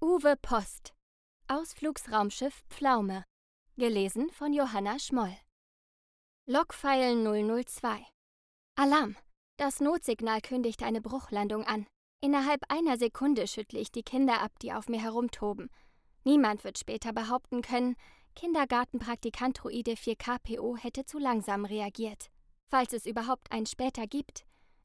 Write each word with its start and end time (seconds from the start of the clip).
Uwe 0.00 0.36
Post 0.36 0.94
Ausflugsraumschiff 1.48 2.62
Pflaume 2.70 3.24
Gelesen 3.76 4.30
von 4.30 4.52
Johanna 4.52 4.96
Schmoll 5.00 5.36
Logfile 6.46 7.16
002 7.64 8.06
Alarm! 8.76 9.16
Das 9.56 9.80
Notsignal 9.80 10.40
kündigt 10.40 10.84
eine 10.84 11.00
Bruchlandung 11.00 11.64
an. 11.64 11.84
Innerhalb 12.20 12.60
einer 12.68 12.96
Sekunde 12.96 13.48
schüttle 13.48 13.80
ich 13.80 13.90
die 13.90 14.04
Kinder 14.04 14.40
ab, 14.40 14.52
die 14.62 14.72
auf 14.72 14.88
mir 14.88 15.02
herumtoben. 15.02 15.68
Niemand 16.22 16.62
wird 16.62 16.78
später 16.78 17.12
behaupten 17.12 17.60
können, 17.60 17.96
Kindergartenpraktikant-Druide 18.36 19.94
4KPO 19.94 20.78
hätte 20.78 21.06
zu 21.06 21.18
langsam 21.18 21.64
reagiert. 21.64 22.30
Falls 22.68 22.92
es 22.92 23.04
überhaupt 23.04 23.50
ein 23.50 23.66
später 23.66 24.06
gibt. 24.06 24.44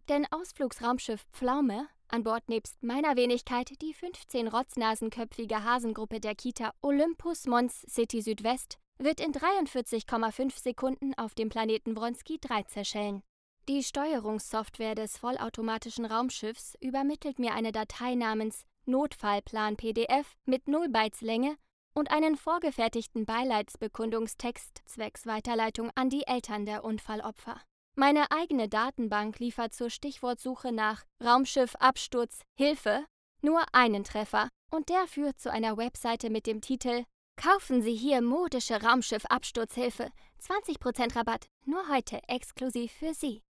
Denn 0.10 0.26
Ausflugsraumschiff 0.32 1.24
Pflaume, 1.32 1.88
an 2.08 2.24
Bord 2.24 2.48
nebst 2.50 2.82
meiner 2.84 3.16
Wenigkeit 3.16 3.82
die 3.82 3.94
15 3.94 4.48
rotznasenköpfige 4.48 5.64
Hasengruppe 5.64 6.20
der 6.20 6.36
Kita 6.36 6.74
Olympus 6.82 7.46
Mons 7.48 7.82
City 7.90 8.22
Südwest, 8.22 8.78
wird 8.98 9.20
in 9.20 9.34
43,5 9.34 10.62
Sekunden 10.62 11.14
auf 11.16 11.36
dem 11.36 11.50
Planeten 11.50 11.96
Wronski 11.96 12.40
3 12.40 12.64
zerschellen. 12.64 13.24
Die 13.70 13.82
Steuerungssoftware 13.82 14.96
des 14.96 15.18
vollautomatischen 15.18 16.06
Raumschiffs 16.06 16.76
übermittelt 16.82 17.40
mir 17.40 17.54
eine 17.54 17.72
Datei 17.72 18.16
namens 18.16 18.66
Notfallplan 18.86 19.78
PDF 19.78 20.36
mit 20.46 20.68
0 20.68 20.90
Bytes 20.90 21.22
Länge 21.22 21.58
und 21.94 22.12
einen 22.12 22.36
vorgefertigten 22.36 23.26
Beileidsbekundungstext 23.26 24.82
zwecks 24.86 25.26
Weiterleitung 25.26 25.92
an 25.96 26.10
die 26.10 26.28
Eltern 26.28 26.66
der 26.66 26.84
Unfallopfer. 26.84 27.62
Meine 27.96 28.32
eigene 28.32 28.68
Datenbank 28.68 29.40
liefert 29.40 29.74
zur 29.74 29.90
Stichwortsuche 29.90 30.72
nach 30.72 31.04
Raumschiff 31.24 31.76
Absturz 31.76 32.42
Hilfe 32.58 33.06
nur 33.44 33.62
einen 33.74 34.04
Treffer 34.04 34.50
und 34.72 34.90
der 34.90 35.06
führt 35.06 35.40
zu 35.40 35.52
einer 35.52 35.78
Webseite 35.78 36.30
mit 36.30 36.48
dem 36.48 36.62
Titel 36.62 37.04
Kaufen 37.36 37.82
Sie 37.82 37.96
hier 37.96 38.22
modische 38.22 38.82
Raumschiff 38.82 39.26
Absturzhilfe. 39.26 40.12
20% 40.42 41.16
Rabatt, 41.16 41.48
nur 41.66 41.88
heute 41.90 42.20
exklusiv 42.28 42.92
für 42.92 43.14
Sie. 43.14 43.42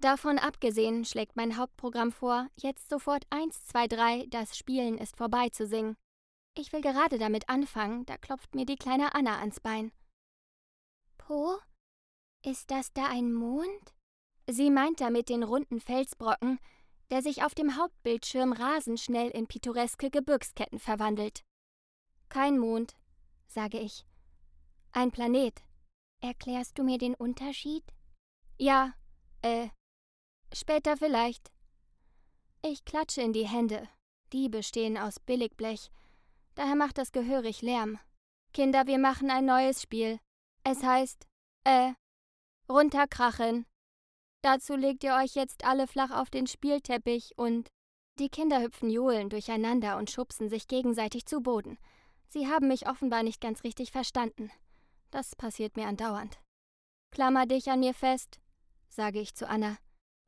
Davon 0.00 0.38
abgesehen 0.38 1.04
schlägt 1.04 1.36
mein 1.36 1.56
Hauptprogramm 1.56 2.12
vor, 2.12 2.48
jetzt 2.56 2.88
sofort 2.88 3.24
1, 3.30 3.66
2, 3.66 3.86
3, 3.88 4.26
das 4.28 4.56
Spielen 4.56 4.98
ist 4.98 5.16
vorbei 5.16 5.48
zu 5.50 5.66
singen. 5.66 5.96
Ich 6.56 6.72
will 6.72 6.80
gerade 6.80 7.18
damit 7.18 7.48
anfangen, 7.48 8.06
da 8.06 8.16
klopft 8.16 8.54
mir 8.54 8.66
die 8.66 8.76
kleine 8.76 9.14
Anna 9.14 9.38
ans 9.40 9.60
Bein. 9.60 9.92
Po? 11.18 11.58
Ist 12.44 12.70
das 12.70 12.92
da 12.92 13.06
ein 13.06 13.32
Mond? 13.32 13.94
Sie 14.52 14.70
meint 14.70 15.00
damit 15.00 15.28
den 15.28 15.42
runden 15.42 15.80
Felsbrocken, 15.80 16.58
der 17.10 17.22
sich 17.22 17.42
auf 17.42 17.54
dem 17.54 17.76
Hauptbildschirm 17.76 18.52
rasend 18.52 19.00
schnell 19.00 19.30
in 19.30 19.46
pittoreske 19.46 20.10
Gebirgsketten 20.10 20.78
verwandelt. 20.78 21.44
Kein 22.28 22.58
Mond, 22.58 22.94
sage 23.48 23.78
ich. 23.78 24.04
Ein 24.92 25.10
Planet. 25.10 25.62
Erklärst 26.20 26.78
du 26.78 26.84
mir 26.84 26.98
den 26.98 27.14
Unterschied? 27.14 27.84
Ja, 28.58 28.94
äh, 29.42 29.68
später 30.52 30.96
vielleicht. 30.96 31.50
Ich 32.62 32.84
klatsche 32.84 33.22
in 33.22 33.32
die 33.32 33.48
Hände. 33.48 33.88
Die 34.32 34.48
bestehen 34.48 34.98
aus 34.98 35.18
Billigblech 35.18 35.90
Daher 36.54 36.76
macht 36.76 36.98
das 36.98 37.12
gehörig 37.12 37.62
Lärm. 37.62 37.98
Kinder, 38.52 38.86
wir 38.86 38.98
machen 38.98 39.30
ein 39.30 39.46
neues 39.46 39.80
Spiel. 39.80 40.18
Es 40.62 40.82
heißt, 40.82 41.26
äh, 41.64 41.92
runterkrachen. 42.68 43.64
Dazu 44.42 44.74
legt 44.74 45.04
ihr 45.04 45.14
euch 45.14 45.34
jetzt 45.34 45.64
alle 45.64 45.86
flach 45.86 46.10
auf 46.10 46.30
den 46.30 46.46
Spielteppich 46.46 47.36
und 47.36 47.68
die 48.18 48.28
Kinder 48.28 48.60
hüpfen 48.62 48.90
johlen 48.90 49.28
durcheinander 49.28 49.96
und 49.96 50.10
schubsen 50.10 50.48
sich 50.48 50.66
gegenseitig 50.66 51.26
zu 51.26 51.40
Boden. 51.40 51.78
Sie 52.28 52.48
haben 52.48 52.68
mich 52.68 52.88
offenbar 52.88 53.22
nicht 53.22 53.40
ganz 53.40 53.64
richtig 53.64 53.90
verstanden. 53.90 54.50
Das 55.10 55.34
passiert 55.34 55.76
mir 55.76 55.86
andauernd. 55.86 56.38
Klammer 57.10 57.46
dich 57.46 57.70
an 57.70 57.80
mir 57.80 57.94
fest, 57.94 58.38
sage 58.88 59.20
ich 59.20 59.34
zu 59.34 59.48
Anna. 59.48 59.76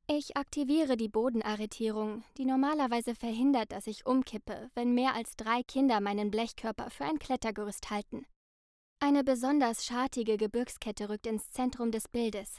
Ich 0.08 0.36
aktiviere 0.36 0.96
die 0.96 1.08
Bodenarretierung, 1.08 2.24
die 2.36 2.44
normalerweise 2.44 3.14
verhindert, 3.14 3.70
dass 3.72 3.86
ich 3.86 4.04
umkippe, 4.04 4.70
wenn 4.74 4.94
mehr 4.94 5.14
als 5.14 5.36
drei 5.36 5.62
Kinder 5.62 6.00
meinen 6.00 6.30
Blechkörper 6.30 6.90
für 6.90 7.04
ein 7.04 7.18
Klettergerüst 7.18 7.90
halten. 7.90 8.26
Eine 8.98 9.22
besonders 9.22 9.86
schartige 9.86 10.36
Gebirgskette 10.36 11.08
rückt 11.08 11.26
ins 11.26 11.50
Zentrum 11.50 11.92
des 11.92 12.08
Bildes. 12.08 12.58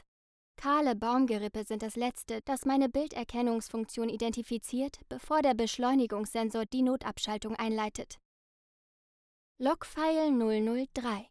Kahle 0.56 0.94
Baumgerippe 0.94 1.64
sind 1.64 1.82
das 1.82 1.96
letzte, 1.96 2.40
das 2.42 2.64
meine 2.64 2.88
Bilderkennungsfunktion 2.88 4.08
identifiziert, 4.08 5.00
bevor 5.08 5.42
der 5.42 5.54
Beschleunigungssensor 5.54 6.66
die 6.66 6.82
Notabschaltung 6.82 7.54
einleitet. 7.56 8.18
Logfile 9.58 10.30
003 10.32 11.28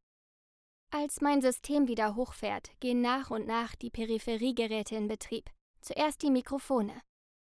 Als 0.92 1.22
mein 1.22 1.42
System 1.42 1.88
wieder 1.88 2.16
hochfährt, 2.16 2.72
gehen 2.80 3.02
nach 3.02 3.32
und 3.32 3.48
nach 3.48 3.76
die 3.76 3.90
Peripheriegeräte 3.90 4.96
in 4.96 5.08
Betrieb. 5.08 5.50
Zuerst 5.82 6.22
die 6.22 6.32
Mikrofone. 6.32 7.02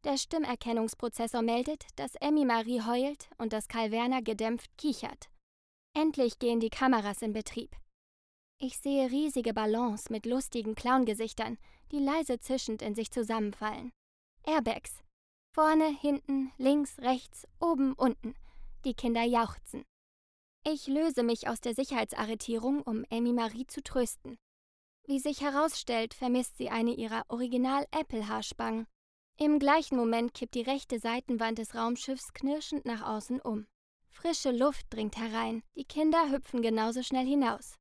Der 0.04 0.18
Stimmerkennungsprozessor 0.18 1.42
meldet, 1.42 1.86
dass 1.96 2.16
Emmy 2.16 2.44
Marie 2.44 2.82
heult 2.82 3.30
und 3.38 3.54
dass 3.54 3.68
Karl 3.68 3.92
Werner 3.92 4.22
gedämpft 4.22 4.76
kichert. 4.78 5.30
Endlich 5.96 6.40
gehen 6.40 6.60
die 6.60 6.72
Kameras 6.72 7.22
in 7.22 7.34
Betrieb. 7.34 7.76
Ich 8.66 8.78
sehe 8.78 9.12
riesige 9.12 9.54
Ballons 9.54 10.10
mit 10.10 10.26
lustigen 10.26 10.74
Clown-Gesichtern, 10.74 11.58
die 11.92 12.00
leise 12.00 12.40
zischend 12.40 12.82
in 12.82 12.96
sich 12.96 13.12
zusammenfallen. 13.12 13.92
Airbags. 14.46 15.04
Vorne, 15.54 15.90
hinten, 16.00 16.54
links, 16.58 16.98
rechts, 17.00 17.46
oben, 17.60 17.92
unten. 17.92 18.36
Die 18.86 18.94
Kinder 18.94 19.24
jauchzen. 19.24 19.84
Ich 20.66 20.88
löse 20.88 21.24
mich 21.24 21.50
aus 21.50 21.60
der 21.60 21.76
Sicherheitsarretierung, 21.76 22.84
um 22.84 23.04
Emmy 23.10 23.34
Marie 23.34 23.68
zu 23.68 23.84
trösten. 23.84 24.38
Wie 25.06 25.20
sich 25.20 25.42
herausstellt, 25.42 26.14
vermisst 26.14 26.56
sie 26.56 26.70
eine 26.70 26.94
ihrer 26.94 27.26
Original-Apple-Haarspangen. 27.28 28.88
Im 29.38 29.60
gleichen 29.60 29.98
Moment 29.98 30.34
kippt 30.34 30.56
die 30.56 30.62
rechte 30.62 31.00
Seitenwand 31.00 31.58
des 31.58 31.76
Raumschiffs 31.76 32.32
knirschend 32.32 32.86
nach 32.86 33.02
außen 33.02 33.42
um. 33.42 33.68
Frische 34.10 34.52
Luft 34.52 34.86
dringt 34.90 35.18
herein, 35.18 35.64
die 35.76 35.84
Kinder 35.84 36.32
hüpfen 36.32 36.62
genauso 36.62 37.04
schnell 37.04 37.26
hinaus. 37.26 37.76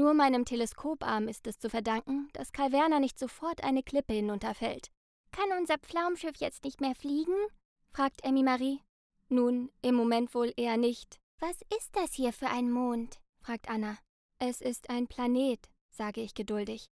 Nur 0.00 0.14
meinem 0.14 0.46
Teleskoparm 0.46 1.28
ist 1.28 1.46
es 1.46 1.58
zu 1.58 1.68
verdanken, 1.68 2.30
dass 2.32 2.52
Karl 2.52 2.72
Werner 2.72 3.00
nicht 3.00 3.18
sofort 3.18 3.62
eine 3.62 3.82
Klippe 3.82 4.14
hinunterfällt. 4.14 4.90
Kann 5.30 5.52
unser 5.58 5.76
Pflaumschiff 5.76 6.36
jetzt 6.36 6.64
nicht 6.64 6.80
mehr 6.80 6.94
fliegen? 6.94 7.34
fragt 7.92 8.24
Emmy 8.24 8.42
Marie. 8.42 8.80
Nun, 9.28 9.70
im 9.82 9.96
Moment 9.96 10.34
wohl 10.34 10.54
eher 10.56 10.78
nicht. 10.78 11.20
Was 11.38 11.60
ist 11.76 11.90
das 11.92 12.14
hier 12.14 12.32
für 12.32 12.46
ein 12.46 12.70
Mond? 12.70 13.20
fragt 13.42 13.68
Anna. 13.68 13.98
Es 14.38 14.62
ist 14.62 14.88
ein 14.88 15.06
Planet, 15.06 15.68
sage 15.90 16.22
ich 16.22 16.32
geduldig. 16.32 16.86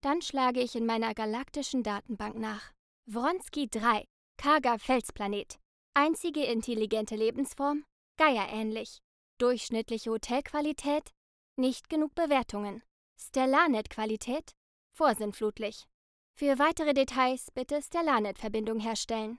Dann 0.00 0.22
schlage 0.22 0.60
ich 0.60 0.76
in 0.76 0.86
meiner 0.86 1.12
galaktischen 1.12 1.82
Datenbank 1.82 2.36
nach. 2.36 2.72
Wronski 3.04 3.68
3, 3.68 4.06
karger 4.38 4.78
Felsplanet. 4.78 5.58
Einzige 5.92 6.44
intelligente 6.44 7.16
Lebensform, 7.16 7.84
Geier-ähnlich. 8.16 9.02
Durchschnittliche 9.36 10.10
Hotelqualität, 10.10 11.12
nicht 11.58 11.88
genug 11.88 12.14
Bewertungen. 12.14 12.82
Stellarnet-Qualität, 13.18 14.54
vorsinnflutlich. 14.92 15.86
Für 16.34 16.58
weitere 16.58 16.92
Details 16.92 17.50
bitte 17.50 17.80
Stellarnet-Verbindung 17.80 18.78
herstellen. 18.78 19.38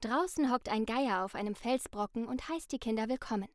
Draußen 0.00 0.52
hockt 0.52 0.68
ein 0.68 0.86
Geier 0.86 1.24
auf 1.24 1.34
einem 1.34 1.54
Felsbrocken 1.54 2.26
und 2.26 2.48
heißt 2.48 2.72
die 2.72 2.78
Kinder 2.78 3.08
willkommen. 3.08 3.48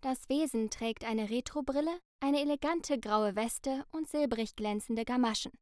Das 0.00 0.28
Wesen 0.28 0.70
trägt 0.70 1.04
eine 1.04 1.30
Retrobrille, 1.30 2.00
eine 2.18 2.40
elegante 2.40 2.98
graue 2.98 3.36
Weste 3.36 3.84
und 3.92 4.08
silbrig 4.08 4.56
glänzende 4.56 5.04
Gamaschen. 5.04 5.52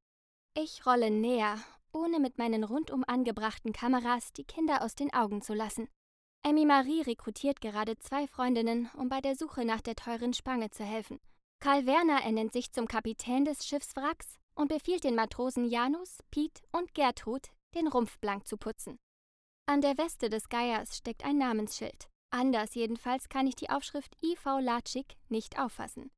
Ich 0.55 0.87
rolle 0.87 1.11
näher, 1.11 1.59
ohne 1.93 2.21
mit 2.21 2.39
meinen 2.39 2.65
rundum 2.65 3.05
angebrachten 3.07 3.73
Kameras 3.73 4.33
die 4.33 4.45
Kinder 4.45 4.83
aus 4.83 4.95
den 4.95 5.13
Augen 5.13 5.43
zu 5.43 5.53
lassen. 5.53 5.89
Emmy 6.43 6.65
Marie 6.65 7.03
rekrutiert 7.03 7.61
gerade 7.61 7.99
zwei 7.99 8.27
Freundinnen, 8.27 8.89
um 8.97 9.11
bei 9.11 9.21
der 9.21 9.37
Suche 9.37 9.67
nach 9.67 9.83
der 9.83 9.95
teuren 9.95 10.33
Spange 10.33 10.71
zu 10.71 10.85
helfen. 10.85 11.21
Karl 11.61 11.85
Werner 11.85 12.23
ernennt 12.23 12.55
sich 12.55 12.73
zum 12.73 12.89
Kapitän 12.89 13.45
des 13.45 13.67
Schiffswracks 13.67 14.39
und 14.55 14.69
befiehlt 14.69 15.05
den 15.05 15.15
Matrosen 15.15 15.67
Janus, 15.67 16.21
Piet 16.31 16.63
und 16.73 16.95
Gertrud, 16.95 17.49
den 17.75 17.87
Rumpf 17.87 18.19
blank 18.19 18.49
zu 18.49 18.57
putzen. 18.57 18.99
An 19.67 19.83
der 19.83 19.99
Weste 19.99 20.31
des 20.31 20.49
Geiers 20.49 20.97
steckt 20.97 21.23
ein 21.23 21.37
Namensschild. 21.37 22.09
Anders 22.31 22.75
jedenfalls 22.75 23.29
kann 23.29 23.47
ich 23.47 23.57
die 23.57 23.69
Aufschrift 23.69 24.17
IV 24.23 24.43
Latschik 24.61 25.17
nicht 25.29 25.59
auffassen. 25.59 26.11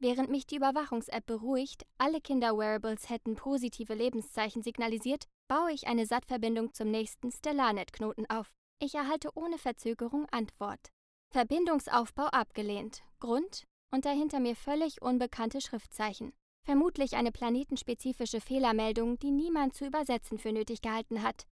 Während 0.00 0.30
mich 0.30 0.46
die 0.46 0.56
Überwachungs-App 0.56 1.26
beruhigt, 1.26 1.84
alle 1.98 2.20
Kinder-Wearables 2.20 3.08
hätten 3.08 3.36
positive 3.36 3.94
Lebenszeichen 3.94 4.62
signalisiert, 4.62 5.28
baue 5.48 5.72
ich 5.72 5.86
eine 5.86 6.06
SAT-Verbindung 6.06 6.74
zum 6.74 6.90
nächsten 6.90 7.30
Stellarnet-Knoten 7.30 8.28
auf. 8.30 8.50
Ich 8.80 8.94
erhalte 8.94 9.30
ohne 9.34 9.58
Verzögerung 9.58 10.26
Antwort. 10.30 10.90
Verbindungsaufbau 11.32 12.26
abgelehnt. 12.26 13.02
Grund? 13.20 13.64
Und 13.90 14.04
dahinter 14.04 14.40
mir 14.40 14.54
völlig 14.54 15.00
unbekannte 15.02 15.60
Schriftzeichen. 15.60 16.32
Vermutlich 16.64 17.16
eine 17.16 17.32
planetenspezifische 17.32 18.40
Fehlermeldung, 18.40 19.18
die 19.18 19.30
niemand 19.30 19.74
zu 19.74 19.86
übersetzen 19.86 20.38
für 20.38 20.52
nötig 20.52 20.82
gehalten 20.82 21.22
hat. 21.22 21.46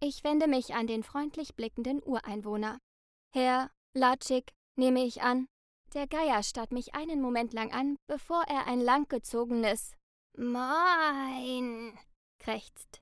Ich 0.00 0.24
wende 0.24 0.48
mich 0.48 0.74
an 0.74 0.86
den 0.86 1.02
freundlich 1.02 1.54
blickenden 1.54 2.02
Ureinwohner. 2.02 2.78
Herr 3.34 3.70
Latschik, 3.94 4.52
nehme 4.76 5.04
ich 5.04 5.22
an. 5.22 5.46
Der 5.92 6.06
Geier 6.06 6.42
starrt 6.42 6.72
mich 6.72 6.94
einen 6.94 7.20
Moment 7.20 7.52
lang 7.52 7.72
an, 7.72 7.96
bevor 8.06 8.42
er 8.48 8.66
ein 8.66 8.80
langgezogenes 8.80 9.92
Moin 10.36 11.96
krächzt. 12.38 13.00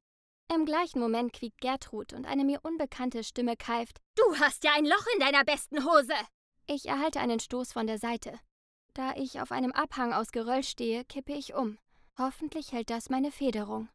Im 0.54 0.66
gleichen 0.66 1.00
Moment 1.00 1.32
quiekt 1.32 1.60
Gertrud 1.60 2.12
und 2.12 2.26
eine 2.26 2.44
mir 2.44 2.60
unbekannte 2.62 3.24
Stimme 3.24 3.56
keift. 3.56 4.00
Du 4.16 4.36
hast 4.38 4.64
ja 4.64 4.72
ein 4.74 4.84
Loch 4.84 5.06
in 5.14 5.20
deiner 5.20 5.44
besten 5.44 5.84
Hose! 5.84 6.14
Ich 6.66 6.86
erhalte 6.86 7.20
einen 7.20 7.40
Stoß 7.40 7.72
von 7.72 7.86
der 7.86 7.98
Seite. 7.98 8.38
Da 8.94 9.14
ich 9.16 9.40
auf 9.40 9.52
einem 9.52 9.72
Abhang 9.72 10.12
aus 10.12 10.32
Geröll 10.32 10.62
stehe, 10.62 11.04
kippe 11.04 11.32
ich 11.32 11.54
um. 11.54 11.78
Hoffentlich 12.18 12.72
hält 12.72 12.90
das 12.90 13.08
meine 13.08 13.32
Federung. 13.32 13.88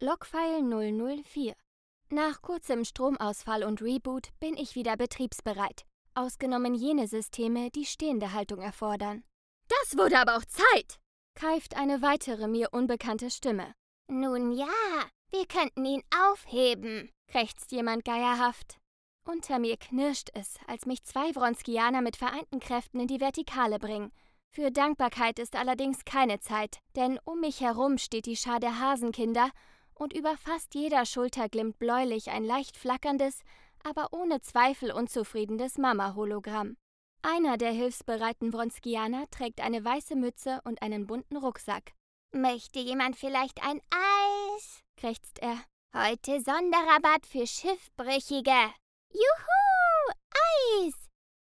Logfile 0.00 0.62
004 0.62 1.54
Nach 2.10 2.40
kurzem 2.40 2.84
Stromausfall 2.84 3.64
und 3.64 3.82
Reboot 3.82 4.28
bin 4.40 4.56
ich 4.56 4.76
wieder 4.76 4.96
betriebsbereit, 4.96 5.84
ausgenommen 6.14 6.74
jene 6.74 7.06
Systeme, 7.06 7.70
die 7.70 7.84
stehende 7.84 8.32
Haltung 8.32 8.60
erfordern. 8.60 9.24
Das 9.68 9.98
wurde 9.98 10.18
aber 10.18 10.36
auch 10.36 10.44
Zeit! 10.44 10.98
keift 11.34 11.76
eine 11.76 12.00
weitere 12.00 12.48
mir 12.48 12.72
unbekannte 12.72 13.30
Stimme. 13.30 13.74
Nun 14.08 14.52
ja, 14.52 14.66
wir 15.30 15.46
könnten 15.46 15.84
ihn 15.84 16.02
aufheben, 16.28 17.10
krächzt 17.28 17.72
jemand 17.72 18.04
geierhaft. 18.04 18.78
Unter 19.26 19.58
mir 19.58 19.76
knirscht 19.76 20.30
es, 20.34 20.54
als 20.68 20.86
mich 20.86 21.02
zwei 21.02 21.34
Wronskianer 21.34 22.00
mit 22.00 22.16
vereinten 22.16 22.60
Kräften 22.60 23.00
in 23.00 23.08
die 23.08 23.20
Vertikale 23.20 23.80
bringen. 23.80 24.12
Für 24.52 24.70
Dankbarkeit 24.70 25.40
ist 25.40 25.56
allerdings 25.56 26.04
keine 26.04 26.38
Zeit, 26.38 26.78
denn 26.94 27.18
um 27.24 27.40
mich 27.40 27.60
herum 27.60 27.98
steht 27.98 28.26
die 28.26 28.36
Schar 28.36 28.60
der 28.60 28.78
Hasenkinder 28.78 29.50
und 29.94 30.12
über 30.12 30.36
fast 30.36 30.76
jeder 30.76 31.04
Schulter 31.04 31.48
glimmt 31.48 31.80
bläulich 31.80 32.30
ein 32.30 32.44
leicht 32.44 32.76
flackerndes, 32.76 33.40
aber 33.82 34.12
ohne 34.12 34.40
Zweifel 34.42 34.92
unzufriedenes 34.92 35.76
Mama-Hologramm. 35.76 36.76
Einer 37.22 37.56
der 37.56 37.72
hilfsbereiten 37.72 38.52
Wronskianer 38.52 39.28
trägt 39.32 39.60
eine 39.60 39.84
weiße 39.84 40.14
Mütze 40.14 40.60
und 40.62 40.82
einen 40.82 41.08
bunten 41.08 41.36
Rucksack. 41.36 41.94
Möchte 42.30 42.78
jemand 42.78 43.16
vielleicht 43.16 43.66
ein 43.66 43.80
Eis? 43.90 44.84
krächzt 44.96 45.40
er. 45.40 45.58
Heute 45.92 46.40
Sonderrabatt 46.40 47.26
für 47.26 47.46
Schiffbrüchige. 47.46 48.72
Juhu! 49.16 50.12
Eis! 50.84 51.08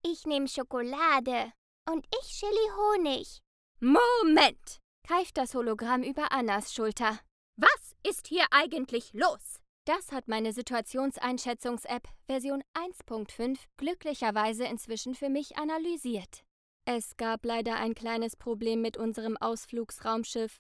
Ich 0.04 0.26
nehme 0.26 0.48
Schokolade. 0.48 1.54
Und 1.88 2.08
ich 2.20 2.28
Chili 2.28 2.70
Honig. 2.76 3.42
Moment! 3.80 4.80
keift 5.08 5.38
das 5.38 5.54
Hologramm 5.54 6.02
über 6.02 6.32
Annas 6.32 6.74
Schulter. 6.74 7.20
Was 7.58 7.96
ist 8.02 8.26
hier 8.26 8.46
eigentlich 8.50 9.14
los? 9.14 9.60
Das 9.86 10.12
hat 10.12 10.28
meine 10.28 10.54
Situationseinschätzungs-App 10.54 12.08
Version 12.26 12.64
1.5 12.74 13.60
glücklicherweise 13.78 14.66
inzwischen 14.66 15.14
für 15.14 15.30
mich 15.30 15.58
analysiert. 15.58 16.44
Es 16.86 17.16
gab 17.16 17.46
leider 17.46 17.76
ein 17.76 17.94
kleines 17.94 18.36
Problem 18.36 18.82
mit 18.82 18.98
unserem 18.98 19.38
Ausflugsraumschiff, 19.38 20.58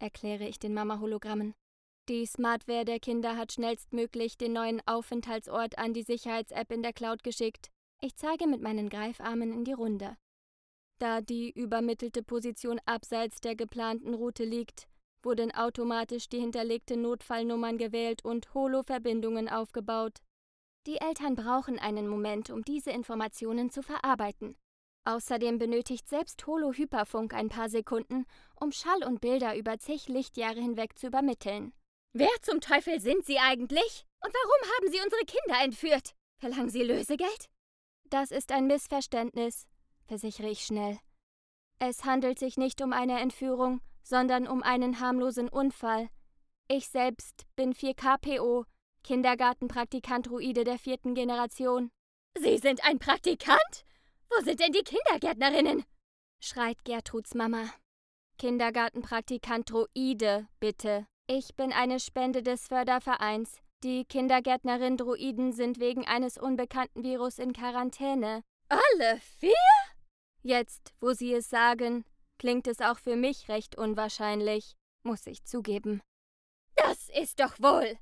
erkläre 0.00 0.46
ich 0.46 0.60
den 0.60 0.74
Mama-Hologrammen. 0.74 1.54
Die 2.08 2.24
Smartware 2.24 2.86
der 2.86 3.00
Kinder 3.00 3.36
hat 3.36 3.52
schnellstmöglich 3.52 4.38
den 4.38 4.54
neuen 4.54 4.80
Aufenthaltsort 4.86 5.76
an 5.76 5.92
die 5.92 6.02
Sicherheits-App 6.02 6.72
in 6.72 6.82
der 6.82 6.94
Cloud 6.94 7.22
geschickt. 7.22 7.68
Ich 8.00 8.16
zeige 8.16 8.46
mit 8.46 8.62
meinen 8.62 8.88
Greifarmen 8.88 9.52
in 9.52 9.64
die 9.64 9.74
Runde. 9.74 10.16
Da 10.98 11.20
die 11.20 11.50
übermittelte 11.50 12.22
Position 12.22 12.80
abseits 12.86 13.42
der 13.42 13.56
geplanten 13.56 14.14
Route 14.14 14.44
liegt, 14.44 14.88
wurden 15.22 15.54
automatisch 15.54 16.30
die 16.30 16.40
hinterlegten 16.40 17.02
Notfallnummern 17.02 17.76
gewählt 17.76 18.24
und 18.24 18.54
Holo-Verbindungen 18.54 19.50
aufgebaut. 19.50 20.22
Die 20.86 21.02
Eltern 21.02 21.34
brauchen 21.34 21.78
einen 21.78 22.08
Moment, 22.08 22.48
um 22.48 22.62
diese 22.62 22.90
Informationen 22.90 23.70
zu 23.70 23.82
verarbeiten. 23.82 24.56
Außerdem 25.04 25.58
benötigt 25.58 26.08
selbst 26.08 26.46
Holo-Hyperfunk 26.46 27.34
ein 27.34 27.50
paar 27.50 27.68
Sekunden, 27.68 28.24
um 28.58 28.72
Schall 28.72 29.04
und 29.04 29.20
Bilder 29.20 29.58
über 29.58 29.78
zig 29.78 30.08
Lichtjahre 30.08 30.60
hinweg 30.60 30.98
zu 30.98 31.08
übermitteln. 31.08 31.74
Wer 32.12 32.30
zum 32.42 32.60
Teufel 32.60 33.00
sind 33.00 33.24
Sie 33.26 33.38
eigentlich? 33.38 34.06
Und 34.24 34.32
warum 34.32 34.70
haben 34.76 34.90
Sie 34.90 35.00
unsere 35.00 35.24
Kinder 35.24 35.62
entführt? 35.62 36.14
Verlangen 36.38 36.70
Sie 36.70 36.82
Lösegeld? 36.82 37.48
Das 38.10 38.30
ist 38.30 38.52
ein 38.52 38.66
Missverständnis, 38.66 39.66
versichere 40.06 40.48
ich 40.48 40.64
schnell. 40.64 40.98
Es 41.78 42.04
handelt 42.04 42.38
sich 42.38 42.56
nicht 42.56 42.80
um 42.82 42.92
eine 42.92 43.20
Entführung, 43.20 43.80
sondern 44.02 44.48
um 44.48 44.62
einen 44.62 45.00
harmlosen 45.00 45.48
Unfall. 45.48 46.08
Ich 46.68 46.88
selbst 46.88 47.46
bin 47.56 47.74
4KPO, 47.74 48.64
Kindergartenpraktikant-Druide 49.04 50.64
der 50.64 50.78
vierten 50.78 51.14
Generation. 51.14 51.90
Sie 52.38 52.58
sind 52.58 52.84
ein 52.84 52.98
Praktikant? 52.98 53.86
Wo 54.30 54.42
sind 54.42 54.60
denn 54.60 54.72
die 54.72 54.82
Kindergärtnerinnen? 54.82 55.84
schreit 56.40 56.84
Gertruds 56.84 57.34
Mama. 57.34 57.72
Kindergartenpraktikant-Druide, 58.38 60.48
bitte. 60.60 61.06
Ich 61.30 61.54
bin 61.56 61.74
eine 61.74 62.00
Spende 62.00 62.42
des 62.42 62.68
Fördervereins. 62.68 63.60
Die 63.84 64.06
Kindergärtnerin-Druiden 64.06 65.52
sind 65.52 65.78
wegen 65.78 66.06
eines 66.06 66.38
unbekannten 66.38 67.02
Virus 67.02 67.38
in 67.38 67.52
Quarantäne. 67.52 68.42
Alle 68.70 69.20
vier? 69.38 69.52
Jetzt, 70.42 70.94
wo 71.00 71.12
Sie 71.12 71.34
es 71.34 71.50
sagen, 71.50 72.06
klingt 72.38 72.66
es 72.66 72.80
auch 72.80 72.98
für 72.98 73.14
mich 73.14 73.50
recht 73.50 73.76
unwahrscheinlich, 73.76 74.74
muss 75.02 75.26
ich 75.26 75.44
zugeben. 75.44 76.00
Das 76.76 77.10
ist 77.10 77.40
doch 77.40 77.58
wohl. 77.58 77.98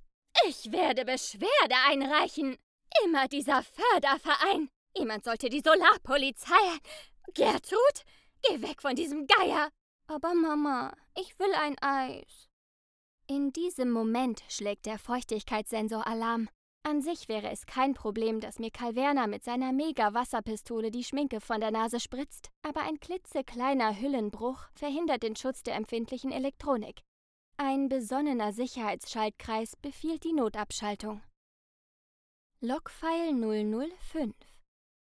Ich 0.47 0.71
werde 0.71 1.05
Beschwerde 1.05 1.75
einreichen. 1.89 2.57
Immer 3.05 3.27
dieser 3.27 3.65
Förderverein. 3.65 4.69
Jemand 4.97 5.25
sollte 5.25 5.49
die 5.49 5.63
Solarpolizei. 5.63 6.79
Gertrud, 7.35 8.05
geh 8.43 8.63
weg 8.63 8.81
von 8.81 8.95
diesem 8.95 9.27
Geier. 9.27 9.71
Aber 10.07 10.33
Mama, 10.33 10.97
ich 11.17 11.37
will 11.41 11.53
ein 11.55 11.77
Eis. 11.81 12.46
In 13.29 13.53
diesem 13.53 13.91
Moment 13.91 14.45
schlägt 14.49 14.87
der 14.87 15.01
Feuchtigkeitssensor 15.01 16.07
Alarm. 16.07 16.49
An 16.85 17.03
sich 17.03 17.29
wäre 17.29 17.51
es 17.51 17.67
kein 17.67 17.93
Problem, 17.93 18.39
dass 18.39 18.61
mir 18.61 18.71
Calverna 18.71 19.27
mit 19.27 19.43
seiner 19.43 19.73
Mega-Wasserpistole 19.73 20.93
die 20.93 21.03
Schminke 21.03 21.41
von 21.41 21.61
der 21.61 21.73
Nase 21.73 21.99
spritzt, 21.99 22.51
aber 22.63 22.83
ein 22.83 23.01
klitzekleiner 23.01 24.01
Hüllenbruch 24.01 24.69
verhindert 24.75 25.25
den 25.25 25.35
Schutz 25.35 25.65
der 25.65 25.75
empfindlichen 25.75 26.31
Elektronik. 26.31 27.03
Ein 27.57 27.89
besonnener 27.89 28.53
Sicherheitsschaltkreis 28.53 29.75
befiehlt 29.75 30.23
die 30.23 30.33
Notabschaltung. 30.33 31.21
Logfile 32.61 33.33
005 34.13 34.37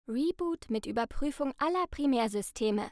Reboot 0.07 0.69
mit 0.69 0.85
Überprüfung 0.85 1.53
aller 1.57 1.87
Primärsysteme. 1.87 2.89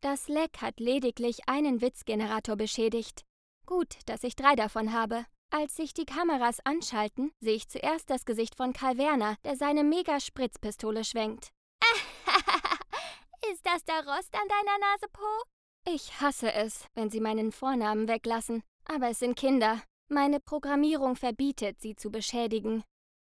Das 0.00 0.26
Leck 0.26 0.60
hat 0.60 0.80
lediglich 0.80 1.48
einen 1.48 1.80
Witzgenerator 1.80 2.56
beschädigt. 2.56 3.25
Gut, 3.66 3.98
dass 4.06 4.22
ich 4.22 4.36
drei 4.36 4.54
davon 4.54 4.92
habe. 4.92 5.26
Als 5.50 5.76
sich 5.76 5.92
die 5.92 6.04
Kameras 6.04 6.60
anschalten, 6.64 7.32
sehe 7.40 7.56
ich 7.56 7.68
zuerst 7.68 8.10
das 8.10 8.24
Gesicht 8.24 8.54
von 8.54 8.72
Karl 8.72 8.96
Werner, 8.96 9.36
der 9.44 9.56
seine 9.56 9.82
Mega-Spritzpistole 9.82 11.04
schwenkt. 11.04 11.52
Ist 13.52 13.66
das 13.66 13.84
der 13.84 14.06
Rost 14.06 14.34
an 14.34 14.48
deiner 14.48 14.78
Nase, 14.78 15.06
Po? 15.12 15.42
Ich 15.88 16.20
hasse 16.20 16.52
es, 16.52 16.86
wenn 16.94 17.10
sie 17.10 17.20
meinen 17.20 17.52
Vornamen 17.52 18.08
weglassen. 18.08 18.62
Aber 18.84 19.10
es 19.10 19.18
sind 19.18 19.36
Kinder. 19.36 19.82
Meine 20.08 20.40
Programmierung 20.40 21.16
verbietet, 21.16 21.80
sie 21.80 21.96
zu 21.96 22.10
beschädigen. 22.10 22.84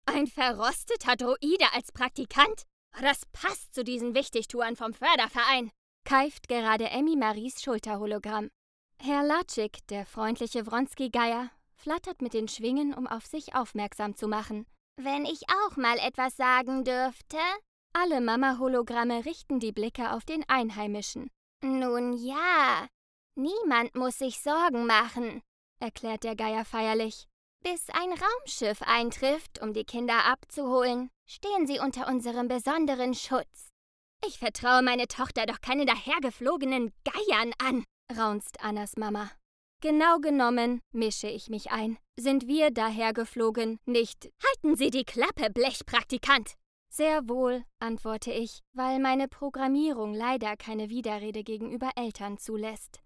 Ein 0.05 0.27
verrosteter 0.27 1.15
Droide 1.15 1.73
als 1.73 1.91
Praktikant? 1.91 2.63
Das 3.01 3.21
passt 3.31 3.73
zu 3.73 3.83
diesen 3.83 4.15
Wichtigtouren 4.15 4.75
vom 4.75 4.93
Förderverein. 4.93 5.71
Keift 6.05 6.47
gerade 6.47 6.89
Emmy 6.89 7.15
Maries 7.15 7.61
Schulterhologramm. 7.61 8.49
Herr 8.99 9.23
Latschik, 9.23 9.85
der 9.87 10.05
freundliche 10.05 10.65
Wronski-Geier, 10.65 11.49
flattert 11.75 12.21
mit 12.21 12.33
den 12.33 12.47
Schwingen, 12.47 12.93
um 12.93 13.07
auf 13.07 13.25
sich 13.25 13.55
aufmerksam 13.55 14.15
zu 14.15 14.27
machen. 14.27 14.65
Wenn 14.99 15.25
ich 15.25 15.43
auch 15.49 15.77
mal 15.77 15.97
etwas 15.99 16.35
sagen 16.35 16.83
dürfte? 16.83 17.37
Alle 17.93 18.21
Mama-Hologramme 18.21 19.25
richten 19.25 19.59
die 19.59 19.71
Blicke 19.71 20.11
auf 20.11 20.25
den 20.25 20.43
Einheimischen. 20.49 21.29
Nun 21.63 22.13
ja, 22.13 22.87
niemand 23.35 23.95
muss 23.95 24.17
sich 24.17 24.41
Sorgen 24.41 24.85
machen, 24.87 25.41
erklärt 25.79 26.23
der 26.23 26.35
Geier 26.35 26.65
feierlich. 26.65 27.27
Bis 27.63 27.89
ein 27.89 28.09
Raumschiff 28.11 28.81
eintrifft, 28.81 29.61
um 29.61 29.73
die 29.73 29.85
Kinder 29.85 30.25
abzuholen, 30.25 31.09
stehen 31.25 31.65
sie 31.65 31.79
unter 31.79 32.07
unserem 32.07 32.47
besonderen 32.47 33.13
Schutz. 33.13 33.69
Ich 34.25 34.39
vertraue 34.39 34.81
meine 34.81 35.07
Tochter 35.07 35.45
doch 35.45 35.61
keine 35.61 35.85
dahergeflogenen 35.85 36.91
Geiern 37.03 37.53
an 37.59 37.85
raunzt 38.15 38.63
Annas 38.63 38.97
Mama. 38.97 39.31
Genau 39.81 40.17
genommen, 40.19 40.81
mische 40.91 41.27
ich 41.27 41.49
mich 41.49 41.71
ein, 41.71 41.97
sind 42.19 42.47
wir 42.47 42.71
daher 42.71 43.13
geflogen, 43.13 43.79
nicht 43.85 44.31
Halten 44.43 44.75
Sie 44.75 44.89
die 44.89 45.05
Klappe, 45.05 45.51
Blechpraktikant! 45.51 46.55
Sehr 46.89 47.27
wohl, 47.29 47.63
antworte 47.79 48.31
ich, 48.31 48.61
weil 48.73 48.99
meine 48.99 49.27
Programmierung 49.27 50.13
leider 50.13 50.57
keine 50.57 50.89
Widerrede 50.89 51.43
gegenüber 51.43 51.91
Eltern 51.95 52.37
zulässt. 52.39 53.01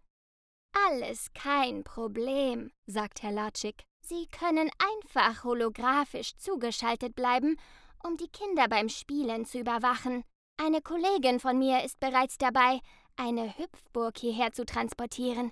Alles 0.88 1.34
kein 1.34 1.84
Problem, 1.84 2.72
sagt 2.86 3.22
Herr 3.22 3.34
Latschik. 3.34 3.84
Sie 4.01 4.27
können 4.27 4.70
einfach 4.79 5.43
holographisch 5.43 6.38
zugeschaltet 6.38 7.15
bleiben, 7.15 7.58
um 8.03 8.15
die 8.15 8.29
Kinder 8.29 8.67
beim 8.70 8.88
Spielen 8.88 9.46
zu 9.46 9.60
überwachen. 9.60 10.24
Eine 10.58 10.81
Kollegin 10.81 11.39
von 11.39 11.58
mir 11.60 11.84
ist 11.84 12.00
bereits 12.00 12.38
dabei, 12.38 12.79
eine 13.21 13.55
Hüpfburg 13.57 14.17
hierher 14.17 14.51
zu 14.51 14.65
transportieren. 14.65 15.51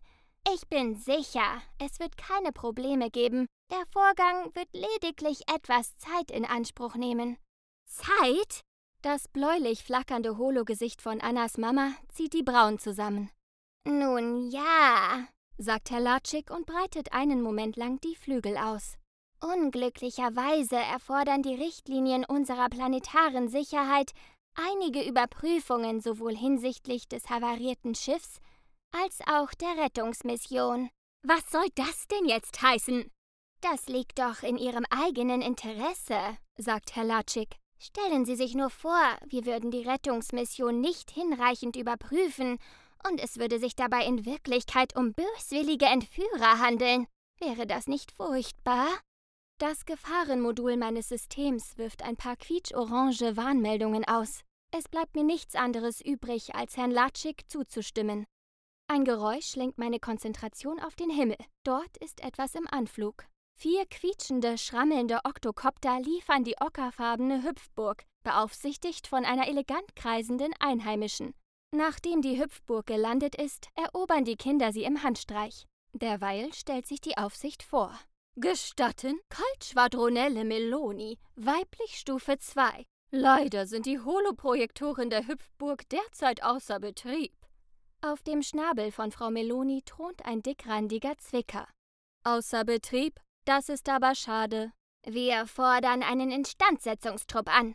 Ich 0.54 0.68
bin 0.68 0.96
sicher, 0.96 1.62
es 1.78 2.00
wird 2.00 2.18
keine 2.18 2.52
Probleme 2.52 3.12
geben. 3.12 3.46
Der 3.72 3.84
Vorgang 3.92 4.56
wird 4.56 4.70
lediglich 4.74 5.42
etwas 5.54 5.96
Zeit 5.98 6.32
in 6.32 6.46
Anspruch 6.46 6.96
nehmen. 6.96 7.38
Zeit? 7.86 8.62
Das 9.02 9.28
bläulich 9.28 9.84
flackernde 9.84 10.38
Hologesicht 10.38 11.02
von 11.02 11.22
Annas 11.22 11.58
Mama 11.58 11.94
zieht 12.10 12.34
die 12.34 12.44
Brauen 12.44 12.80
zusammen. 12.80 13.30
Nun 13.88 14.50
ja, 14.50 15.28
sagt 15.58 15.92
Herr 15.92 16.02
Latschik 16.02 16.50
und 16.50 16.66
breitet 16.66 17.14
einen 17.14 17.42
Moment 17.42 17.78
lang 17.78 18.02
die 18.02 18.16
Flügel 18.16 18.58
aus. 18.58 18.98
Unglücklicherweise 19.42 20.76
erfordern 20.76 21.44
die 21.44 21.56
Richtlinien 21.56 22.26
unserer 22.26 22.68
planetaren 22.68 23.48
Sicherheit 23.48 24.12
einige 24.60 25.08
Überprüfungen 25.08 26.02
sowohl 26.02 26.36
hinsichtlich 26.36 27.08
des 27.08 27.30
havarierten 27.30 27.96
Schiffs 27.96 28.40
als 28.92 29.20
auch 29.28 29.54
der 29.54 29.84
Rettungsmission. 29.84 30.90
Was 31.24 31.52
soll 31.52 31.68
das 31.76 32.08
denn 32.08 32.26
jetzt 32.26 32.62
heißen? 32.62 33.10
Das 33.62 33.88
liegt 33.88 34.20
doch 34.20 34.42
in 34.42 34.58
Ihrem 34.58 34.86
eigenen 34.90 35.42
Interesse, 35.42 36.38
sagt 36.58 36.96
Herr 36.96 37.04
Latschik. 37.04 37.58
Stellen 37.78 38.26
Sie 38.26 38.36
sich 38.36 38.56
nur 38.56 38.70
vor, 38.70 39.02
wir 39.26 39.46
würden 39.46 39.72
die 39.72 39.88
Rettungsmission 39.88 40.82
nicht 40.82 41.12
hinreichend 41.12 41.76
überprüfen 41.76 42.58
und 43.08 43.22
es 43.22 43.38
würde 43.38 43.60
sich 43.60 43.76
dabei 43.76 44.06
in 44.06 44.26
Wirklichkeit 44.26 44.96
um 44.96 45.14
böswillige 45.14 45.86
Entführer 45.86 46.60
handeln. 46.60 47.08
Wäre 47.40 47.66
das 47.66 47.88
nicht 47.88 48.12
furchtbar? 48.12 48.88
Das 49.60 49.86
Gefahrenmodul 49.86 50.78
meines 50.78 51.10
Systems 51.10 51.78
wirft 51.78 52.02
ein 52.04 52.16
paar 52.16 52.36
quietschorange 52.38 53.36
Warnmeldungen 53.36 54.06
aus. 54.06 54.44
Es 54.72 54.88
bleibt 54.88 55.16
mir 55.16 55.24
nichts 55.24 55.56
anderes 55.56 56.00
übrig, 56.00 56.54
als 56.56 56.78
Herrn 56.78 56.92
Latschik 56.92 57.50
zuzustimmen. 57.50 58.26
Ein 58.88 59.04
Geräusch 59.04 59.56
lenkt 59.56 59.78
meine 59.78 60.00
Konzentration 60.00 60.80
auf 60.80 60.96
den 60.96 61.10
Himmel. 61.10 61.38
Dort 61.64 61.98
ist 61.98 62.22
etwas 62.22 62.56
im 62.56 62.68
Anflug. 62.68 63.26
Vier 63.56 63.86
quietschende, 63.88 64.58
schrammelnde 64.58 65.20
Oktokopter 65.26 66.00
liefern 66.00 66.44
die 66.44 66.56
ockerfarbene 66.62 67.44
Hüpfburg, 67.44 68.06
beaufsichtigt 68.24 69.08
von 69.08 69.26
einer 69.26 69.48
elegant 69.48 69.96
kreisenden 69.96 70.54
Einheimischen. 70.60 71.34
Nachdem 71.76 72.22
die 72.22 72.42
Hüpfburg 72.42 72.88
gelandet 72.88 73.36
ist, 73.36 73.68
erobern 73.76 74.24
die 74.24 74.38
Kinder 74.38 74.72
sie 74.72 74.84
im 74.84 75.04
Handstreich. 75.04 75.68
Derweil 75.94 76.54
stellt 76.54 76.88
sich 76.88 77.02
die 77.02 77.18
Aufsicht 77.18 77.64
vor. 77.64 77.94
Gestatten, 78.36 79.20
Kaltschwadronelle 79.30 80.46
Meloni, 80.46 81.20
weiblich 81.36 81.98
Stufe 82.00 82.38
2. 82.38 82.86
Leider 83.12 83.66
sind 83.66 83.88
die 83.88 84.00
Holoprojektoren 84.00 85.10
der 85.10 85.28
Hüpfburg 85.28 85.90
derzeit 85.90 86.44
außer 86.44 86.80
Betrieb. 86.80 87.34
Auf 88.02 88.22
dem 88.22 88.44
Schnabel 88.44 88.92
von 88.92 89.12
Frau 89.12 89.32
Meloni 89.32 89.82
thront 89.84 90.24
ein 90.26 90.44
dickrandiger 90.44 91.18
Zwicker. 91.18 91.68
Außer 92.24 92.66
Betrieb? 92.66 93.20
Das 93.46 93.68
ist 93.68 93.90
aber 93.90 94.14
schade. 94.14 94.72
Wir 95.08 95.48
fordern 95.48 96.04
einen 96.04 96.30
Instandsetzungstrupp 96.30 97.50
an, 97.50 97.74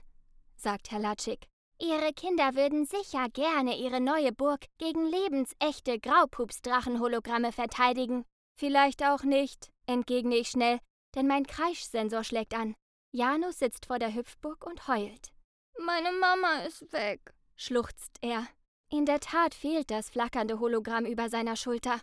sagt 0.56 0.92
Herr 0.92 1.00
Latschik. 1.00 1.48
Ihre 1.80 2.12
Kinder 2.12 2.54
würden 2.54 2.86
sicher 2.86 3.28
gerne 3.28 3.76
ihre 3.76 4.00
neue 4.00 4.32
Burg 4.32 4.66
gegen 4.78 5.04
lebensechte 5.04 5.98
Graupupsdrachenhologramme 5.98 7.50
verteidigen. 7.50 8.24
Vielleicht 8.56 9.02
auch 9.02 9.24
nicht, 9.24 9.72
entgegne 9.86 10.36
ich 10.36 10.48
schnell, 10.48 10.78
denn 11.16 11.26
mein 11.26 11.44
Kreischsensor 11.44 12.22
schlägt 12.22 12.54
an. 12.54 12.76
Janus 13.14 13.60
sitzt 13.60 13.86
vor 13.86 14.00
der 14.00 14.12
Hüpfburg 14.12 14.66
und 14.66 14.88
heult. 14.88 15.32
Meine 15.78 16.10
Mama 16.10 16.62
ist 16.66 16.92
weg, 16.92 17.32
schluchzt 17.54 18.18
er. 18.22 18.44
In 18.90 19.06
der 19.06 19.20
Tat 19.20 19.54
fehlt 19.54 19.92
das 19.92 20.10
flackernde 20.10 20.58
Hologramm 20.58 21.06
über 21.06 21.28
seiner 21.28 21.54
Schulter. 21.54 22.00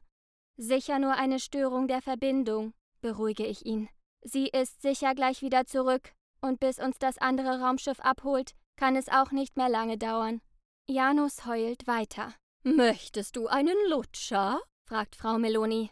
Sicher 0.55 0.99
nur 0.99 1.15
eine 1.15 1.41
Störung 1.41 1.89
der 1.89 2.01
Verbindung, 2.01 2.73
beruhige 3.01 3.45
ich 3.45 3.65
ihn. 3.65 3.89
Sie 4.21 4.47
ist 4.47 4.81
sicher 4.81 5.13
gleich 5.13 5.41
wieder 5.41 5.65
zurück, 5.65 6.13
und 6.39 6.61
bis 6.61 6.79
uns 6.79 6.97
das 6.97 7.17
andere 7.17 7.59
Raumschiff 7.59 7.99
abholt, 7.99 8.53
kann 8.77 8.95
es 8.95 9.09
auch 9.09 9.31
nicht 9.31 9.57
mehr 9.57 9.67
lange 9.67 9.97
dauern. 9.97 10.39
Janus 10.87 11.45
heult 11.45 11.87
weiter. 11.87 12.33
Möchtest 12.63 13.35
du 13.35 13.47
einen 13.47 13.75
Lutscher? 13.89 14.61
fragt 14.87 15.17
Frau 15.17 15.37
Meloni. 15.37 15.91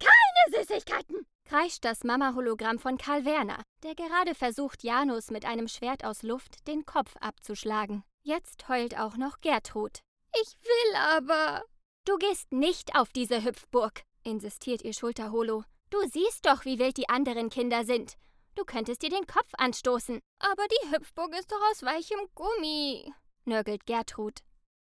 Keine 0.00 0.58
Süßigkeiten! 0.58 1.24
Kreischt 1.46 1.84
das 1.84 2.04
Mama-Hologramm 2.04 2.78
von 2.78 2.98
Karl 2.98 3.24
Werner, 3.24 3.62
der 3.82 3.94
gerade 3.94 4.34
versucht, 4.34 4.82
Janus 4.82 5.30
mit 5.30 5.44
einem 5.44 5.68
Schwert 5.68 6.04
aus 6.04 6.22
Luft 6.22 6.66
den 6.66 6.84
Kopf 6.84 7.16
abzuschlagen. 7.20 8.02
Jetzt 8.22 8.68
heult 8.68 8.98
auch 8.98 9.16
noch 9.16 9.40
Gertrud. 9.40 10.00
Ich 10.42 10.56
will 10.62 10.96
aber. 10.96 11.62
Du 12.04 12.16
gehst 12.18 12.52
nicht 12.52 12.96
auf 12.96 13.12
diese 13.12 13.44
Hüpfburg, 13.44 14.02
insistiert 14.24 14.82
ihr 14.82 14.92
Schulterholo. 14.92 15.64
Du 15.90 15.98
siehst 16.08 16.46
doch, 16.46 16.64
wie 16.64 16.78
wild 16.78 16.96
die 16.96 17.08
anderen 17.08 17.48
Kinder 17.48 17.84
sind. 17.84 18.16
Du 18.56 18.64
könntest 18.64 19.02
dir 19.02 19.10
den 19.10 19.26
Kopf 19.26 19.50
anstoßen. 19.56 20.20
Aber 20.40 20.64
die 20.68 20.90
Hüpfburg 20.90 21.34
ist 21.38 21.52
doch 21.52 21.60
aus 21.70 21.82
weichem 21.82 22.18
Gummi, 22.34 23.12
nörgelt 23.44 23.86
Gertrud. 23.86 24.40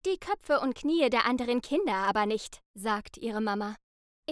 Die 0.06 0.18
Köpfe 0.18 0.60
und 0.60 0.76
Knie 0.76 1.10
der 1.10 1.26
anderen 1.26 1.62
Kinder 1.62 1.94
aber 1.94 2.26
nicht, 2.26 2.60
sagt 2.74 3.18
ihre 3.18 3.42
Mama. 3.42 3.76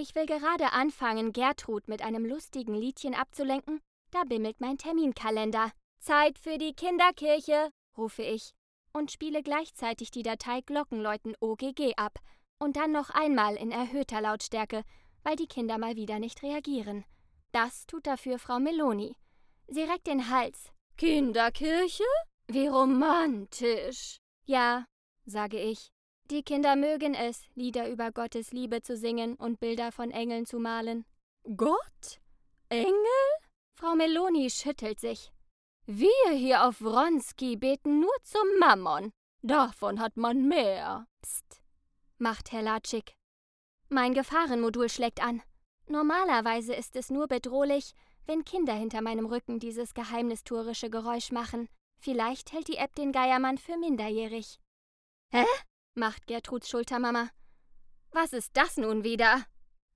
Ich 0.01 0.15
will 0.15 0.27
gerade 0.27 0.71
anfangen, 0.71 1.33
Gertrud 1.33 1.89
mit 1.89 2.01
einem 2.01 2.23
lustigen 2.25 2.73
Liedchen 2.73 3.13
abzulenken, 3.13 3.81
da 4.11 4.23
bimmelt 4.23 4.61
mein 4.61 4.77
Terminkalender. 4.77 5.73
Zeit 5.99 6.39
für 6.39 6.57
die 6.57 6.71
Kinderkirche, 6.71 7.69
rufe 7.97 8.23
ich 8.23 8.51
und 8.93 9.11
spiele 9.11 9.43
gleichzeitig 9.43 10.09
die 10.09 10.23
Datei 10.23 10.61
Glockenläuten 10.61 11.35
OGG 11.41 11.95
ab 11.97 12.17
und 12.59 12.77
dann 12.77 12.93
noch 12.93 13.09
einmal 13.09 13.57
in 13.57 13.71
erhöhter 13.71 14.21
Lautstärke, 14.21 14.83
weil 15.23 15.35
die 15.35 15.47
Kinder 15.47 15.77
mal 15.77 15.97
wieder 15.97 16.19
nicht 16.19 16.43
reagieren. 16.43 17.03
Das 17.51 17.85
tut 17.85 18.07
dafür 18.07 18.39
Frau 18.39 18.57
Meloni. 18.57 19.17
Sie 19.67 19.83
reckt 19.83 20.07
den 20.07 20.29
Hals. 20.29 20.71
Kinderkirche? 20.95 22.05
Wie 22.47 22.67
romantisch. 22.67 24.19
Ja, 24.45 24.85
sage 25.25 25.59
ich. 25.59 25.91
Die 26.31 26.43
Kinder 26.43 26.75
mögen 26.75 27.15
es, 27.15 27.47
Lieder 27.55 27.89
über 27.89 28.11
Gottes 28.11 28.51
Liebe 28.51 28.81
zu 28.83 28.95
singen 28.95 29.33
und 29.35 29.59
Bilder 29.59 29.91
von 29.91 30.11
Engeln 30.11 30.45
zu 30.45 30.59
malen. 30.59 31.05
Gott? 31.57 32.19
Engel? 32.69 32.93
Frau 33.79 33.95
Meloni 33.95 34.49
schüttelt 34.51 34.99
sich. 34.99 35.31
Wir 35.87 36.31
hier 36.33 36.67
auf 36.67 36.81
Wronski 36.81 37.55
beten 37.55 37.99
nur 37.99 38.13
zum 38.21 38.47
Mammon. 38.59 39.11
Davon 39.41 39.99
hat 39.99 40.17
man 40.17 40.47
mehr. 40.47 41.07
Psst, 41.23 41.63
macht 42.19 42.51
Herr 42.51 42.61
Latschik. 42.61 43.15
Mein 43.87 44.13
Gefahrenmodul 44.13 44.87
schlägt 44.87 45.23
an. 45.23 45.41
Normalerweise 45.87 46.75
ist 46.75 46.95
es 46.95 47.09
nur 47.09 47.27
bedrohlich, 47.27 47.93
wenn 48.27 48.45
Kinder 48.45 48.73
hinter 48.73 49.01
meinem 49.01 49.25
Rücken 49.25 49.57
dieses 49.57 49.95
geheimnistuerische 49.95 50.91
Geräusch 50.91 51.31
machen. 51.31 51.67
Vielleicht 51.99 52.51
hält 52.51 52.67
die 52.67 52.77
App 52.77 52.93
den 52.93 53.11
Geiermann 53.11 53.57
für 53.57 53.77
minderjährig. 53.77 54.59
Hä? 55.31 55.45
Macht 55.99 56.25
Gertruds 56.25 56.69
Schultermama. 56.69 57.29
Was 58.11 58.33
ist 58.33 58.57
das 58.57 58.77
nun 58.77 59.03
wieder? 59.03 59.45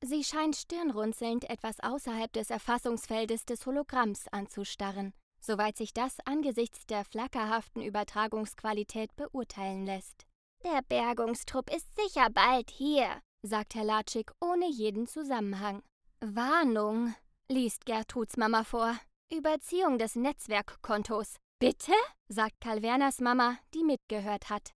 Sie 0.01 0.23
scheint 0.23 0.55
stirnrunzelnd 0.55 1.49
etwas 1.49 1.79
außerhalb 1.79 2.31
des 2.33 2.49
Erfassungsfeldes 2.49 3.45
des 3.45 3.65
Hologramms 3.65 4.27
anzustarren 4.27 5.13
soweit 5.43 5.77
sich 5.77 5.93
das 5.93 6.17
angesichts 6.25 6.85
der 6.85 7.03
flackerhaften 7.03 7.81
Übertragungsqualität 7.81 9.15
beurteilen 9.15 9.85
lässt. 9.85 10.25
Der 10.63 10.81
Bergungstrupp 10.87 11.73
ist 11.73 11.87
sicher 11.99 12.29
bald 12.29 12.71
hier, 12.71 13.21
sagt 13.41 13.75
Herr 13.75 13.83
Latschik 13.83 14.31
ohne 14.39 14.69
jeden 14.69 15.05
Zusammenhang. 15.05 15.83
Warnung, 16.21 17.13
liest 17.49 17.85
Gertruds 17.85 18.37
Mama 18.37 18.63
vor. 18.63 18.97
Überziehung 19.31 19.97
des 19.97 20.15
Netzwerkkontos. 20.15 21.35
Bitte? 21.59 21.93
sagt 22.29 22.61
Karl 22.61 22.81
Werners 22.81 23.19
Mama, 23.19 23.57
die 23.73 23.83
mitgehört 23.83 24.49
hat. 24.49 24.71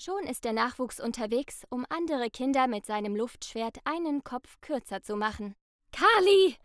Schon 0.00 0.24
ist 0.24 0.44
der 0.44 0.52
Nachwuchs 0.52 1.00
unterwegs, 1.00 1.64
um 1.70 1.84
andere 1.88 2.30
Kinder 2.30 2.68
mit 2.68 2.86
seinem 2.86 3.16
Luftschwert 3.16 3.78
einen 3.84 4.22
Kopf 4.22 4.60
kürzer 4.60 5.02
zu 5.02 5.16
machen. 5.16 5.56
Kali! 5.90 6.56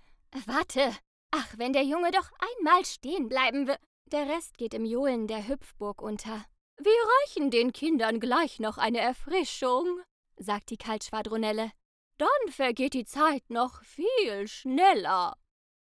Warte! 0.46 0.96
Ach, 1.32 1.58
wenn 1.58 1.74
der 1.74 1.84
Junge 1.84 2.12
doch 2.12 2.30
einmal 2.60 2.86
stehen 2.86 3.28
bleiben 3.28 3.68
will. 3.68 3.78
Der 4.12 4.30
Rest 4.30 4.60
geht 4.60 4.76
im 4.76 4.86
Johlen 4.86 5.26
der 5.26 5.48
Hüpfburg 5.48 6.04
unter. 6.04 6.46
Wir 6.78 6.94
reichen 7.22 7.50
den 7.50 7.74
Kindern 7.74 8.20
gleich 8.20 8.60
noch 8.60 8.78
eine 8.78 9.00
Erfrischung, 9.00 10.02
sagt 10.38 10.70
die 10.70 10.78
Kaltschwadronelle. 10.78 11.72
Dann 12.20 12.52
vergeht 12.52 12.94
die 12.94 13.06
Zeit 13.06 13.50
noch 13.50 13.84
viel 13.84 14.48
schneller. 14.48 15.36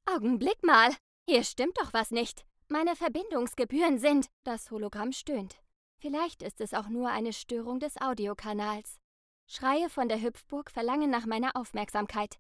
Augenblick 0.07 0.63
mal, 0.63 0.95
hier 1.29 1.43
stimmt 1.43 1.79
doch 1.81 1.93
was 1.93 2.13
nicht. 2.13 2.45
Meine 2.69 2.95
Verbindungsgebühren 2.95 3.99
sind. 3.99 4.29
Das 4.45 4.71
Hologramm 4.71 5.11
stöhnt. 5.11 5.64
Vielleicht 6.05 6.43
ist 6.43 6.61
es 6.61 6.75
auch 6.75 6.91
nur 6.91 7.09
eine 7.09 7.33
Störung 7.33 7.81
des 7.81 7.99
Audiokanals. 7.99 9.01
Schreie 9.47 9.89
von 9.89 10.07
der 10.07 10.21
Hüpfburg 10.21 10.71
verlangen 10.71 11.09
nach 11.09 11.25
meiner 11.25 11.57
Aufmerksamkeit. 11.57 12.37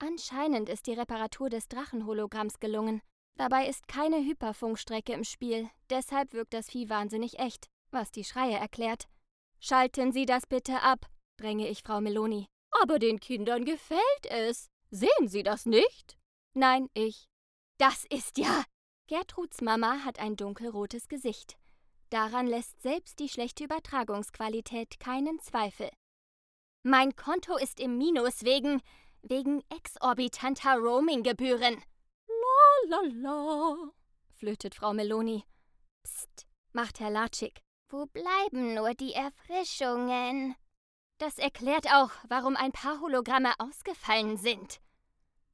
Anscheinend 0.00 0.68
ist 0.68 0.88
die 0.88 0.94
Reparatur 0.94 1.48
des 1.48 1.68
Drachenhologramms 1.68 2.58
gelungen. 2.58 3.00
Dabei 3.36 3.68
ist 3.68 3.86
keine 3.86 4.16
Hyperfunkstrecke 4.16 5.12
im 5.12 5.22
Spiel, 5.22 5.70
deshalb 5.88 6.32
wirkt 6.32 6.52
das 6.52 6.68
Vieh 6.68 6.88
wahnsinnig 6.88 7.38
echt. 7.38 7.68
was 7.92 8.10
die 8.10 8.24
Schreie 8.24 8.56
erklärt. 8.56 9.06
Schalten 9.60 10.10
Sie 10.10 10.26
das 10.26 10.44
bitte 10.44 10.82
ab, 10.82 11.06
dränge 11.36 11.68
ich 11.68 11.84
Frau 11.84 12.00
Meloni. 12.00 12.48
Aber 12.82 12.98
den 12.98 13.20
Kindern 13.20 13.64
gefällt 13.64 14.26
es. 14.28 14.66
Sehen 14.90 15.28
Sie 15.28 15.44
das 15.44 15.64
nicht? 15.64 16.18
Nein, 16.54 16.88
ich. 16.92 17.28
Das 17.78 18.04
ist 18.10 18.36
ja. 18.36 18.64
Gertruds 19.06 19.60
Mama 19.60 20.04
hat 20.04 20.18
ein 20.18 20.34
dunkelrotes 20.34 21.06
Gesicht. 21.06 21.56
Daran 22.10 22.46
lässt 22.46 22.80
selbst 22.82 23.18
die 23.18 23.28
schlechte 23.28 23.64
Übertragungsqualität 23.64 25.00
keinen 25.00 25.40
Zweifel. 25.40 25.90
Mein 26.82 27.16
Konto 27.16 27.56
ist 27.56 27.80
im 27.80 27.98
Minus 27.98 28.44
wegen 28.44 28.80
wegen 29.28 29.62
exorbitanter 29.70 30.76
Roaminggebühren. 30.76 31.82
La 32.28 32.88
la 32.88 33.00
la, 33.12 33.90
flötet 34.34 34.74
Frau 34.74 34.92
Meloni. 34.92 35.44
Psst, 36.04 36.46
macht 36.72 37.00
Herr 37.00 37.10
Latschik. 37.10 37.60
Wo 37.88 38.06
bleiben 38.06 38.74
nur 38.74 38.94
die 38.94 39.12
Erfrischungen? 39.12 40.54
Das 41.18 41.38
erklärt 41.38 41.86
auch, 41.92 42.10
warum 42.28 42.56
ein 42.56 42.72
paar 42.72 43.00
Hologramme 43.00 43.52
ausgefallen 43.58 44.36
sind, 44.36 44.80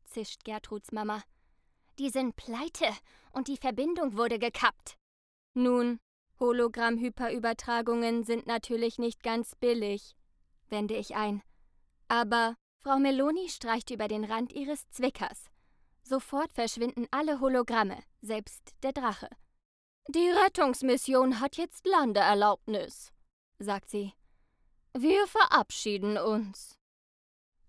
zischt 0.05 0.45
Gertruds 0.45 0.93
Mama. 0.93 1.23
Die 1.99 2.11
sind 2.11 2.37
pleite 2.37 2.89
und 3.33 3.49
die 3.49 3.59
Verbindung 3.59 4.17
wurde 4.17 4.39
gekappt. 4.39 4.97
Nun, 5.55 6.01
Hologramm-Hyperübertragungen 6.43 8.25
sind 8.25 8.47
natürlich 8.47 8.99
nicht 8.99 9.23
ganz 9.23 9.55
billig, 9.55 10.17
wende 10.69 10.97
ich 10.97 11.15
ein. 11.15 11.41
Aber 12.09 12.57
Frau 12.83 12.99
Meloni 12.99 13.49
streicht 13.49 13.91
über 13.91 14.09
den 14.09 14.25
Rand 14.25 14.53
ihres 14.53 14.89
Zwickers. 14.91 15.45
Sofort 16.03 16.53
verschwinden 16.53 17.07
alle 17.13 17.39
Hologramme, 17.39 17.97
selbst 18.21 18.75
der 18.83 18.93
Drache. 18.93 19.29
Die 20.09 20.29
Rettungsmission 20.31 21.39
hat 21.39 21.57
jetzt 21.57 21.87
Landeerlaubnis, 21.87 23.13
sagt 23.61 23.89
sie. 23.89 24.13
Wir 24.95 25.27
verabschieden 25.29 26.19
uns. 26.19 26.77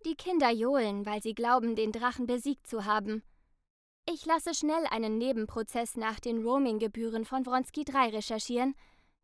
Die 0.03 0.15
Kinder 0.15 0.49
johlen, 0.49 1.05
weil 1.05 1.21
sie 1.21 1.35
glauben, 1.35 1.75
den 1.75 1.91
Drachen 1.91 2.25
besiegt 2.25 2.65
zu 2.65 2.85
haben. 2.85 3.21
Ich 4.11 4.25
lasse 4.25 4.53
schnell 4.53 4.85
einen 4.91 5.17
Nebenprozess 5.17 5.95
nach 5.95 6.19
den 6.19 6.45
Roaminggebühren 6.45 7.23
von 7.23 7.45
Wronski 7.45 7.85
3 7.85 8.09
recherchieren, 8.09 8.75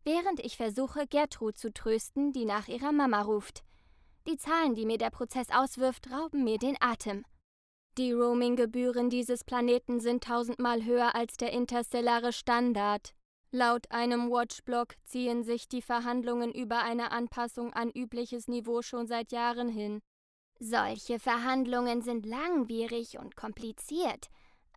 während 0.06 0.40
ich 0.40 0.56
versuche, 0.56 1.06
Gertrud 1.06 1.58
zu 1.58 1.74
trösten, 1.74 2.32
die 2.32 2.46
nach 2.46 2.70
ihrer 2.70 2.94
Mama 2.94 3.22
ruft. 3.22 3.64
Die 4.28 4.38
Zahlen, 4.38 4.76
die 4.76 4.86
mir 4.86 4.98
der 4.98 5.10
Prozess 5.10 5.50
auswirft, 5.52 6.10
rauben 6.12 6.46
mir 6.46 6.58
den 6.58 6.78
Atem. 6.80 7.26
Die 7.98 8.14
Roaminggebühren 8.14 9.10
dieses 9.10 9.44
Planeten 9.44 10.00
sind 10.00 10.24
tausendmal 10.24 10.86
höher 10.86 11.14
als 11.14 11.36
der 11.36 11.52
interstellare 11.52 12.32
Standard. 12.32 13.14
Laut 13.52 13.92
einem 13.92 14.30
Watchblog 14.30 14.94
ziehen 15.04 15.44
sich 15.44 15.68
die 15.68 15.82
Verhandlungen 15.82 16.54
über 16.54 16.84
eine 16.84 17.12
Anpassung 17.12 17.74
an 17.74 17.92
übliches 17.92 18.48
Niveau 18.48 18.82
schon 18.82 19.08
seit 19.08 19.34
Jahren 19.34 19.68
hin. 19.68 20.00
Solche 20.60 21.20
Verhandlungen 21.20 22.02
sind 22.02 22.26
langwierig 22.26 23.18
und 23.18 23.36
kompliziert, 23.36 24.30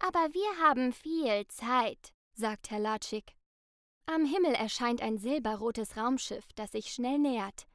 aber 0.02 0.34
wir 0.34 0.66
haben 0.66 0.92
viel 0.92 1.46
Zeit, 1.46 2.12
sagt 2.34 2.70
Herr 2.70 2.80
Latschik. 2.80 3.36
Am 4.06 4.24
Himmel 4.24 4.54
erscheint 4.54 5.00
ein 5.00 5.16
silberrotes 5.16 5.96
Raumschiff, 5.96 6.44
das 6.56 6.72
sich 6.72 6.92
schnell 6.92 7.18
nähert. 7.18 7.68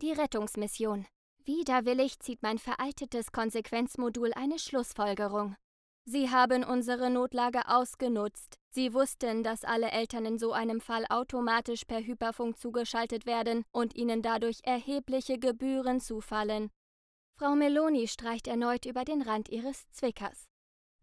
Die 0.00 0.12
Rettungsmission. 0.12 1.06
Widerwillig 1.44 2.20
zieht 2.20 2.40
mein 2.42 2.58
veraltetes 2.58 3.32
Konsequenzmodul 3.32 4.32
eine 4.34 4.60
Schlussfolgerung. 4.60 5.56
Sie 6.04 6.30
haben 6.30 6.62
unsere 6.62 7.10
Notlage 7.10 7.66
ausgenutzt. 7.66 8.58
Sie 8.70 8.94
wussten, 8.94 9.42
dass 9.42 9.64
alle 9.64 9.90
Eltern 9.90 10.24
in 10.24 10.38
so 10.38 10.52
einem 10.52 10.80
Fall 10.80 11.04
automatisch 11.08 11.84
per 11.84 12.00
Hyperfunk 12.00 12.58
zugeschaltet 12.58 13.26
werden 13.26 13.64
und 13.72 13.96
ihnen 13.96 14.22
dadurch 14.22 14.60
erhebliche 14.62 15.38
Gebühren 15.38 16.00
zufallen. 16.00 16.70
Frau 17.36 17.54
Meloni 17.56 18.06
streicht 18.06 18.46
erneut 18.46 18.86
über 18.86 19.04
den 19.04 19.22
Rand 19.22 19.48
ihres 19.48 19.88
Zwickers. 19.90 20.48